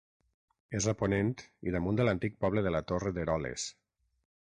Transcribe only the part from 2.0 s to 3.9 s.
de l'antic poble de la Torre d'Eroles.